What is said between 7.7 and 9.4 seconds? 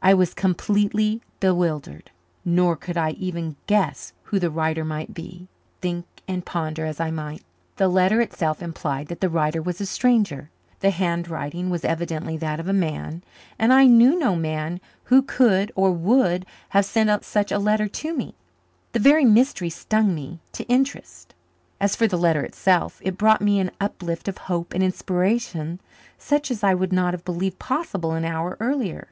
The letter itself implied that the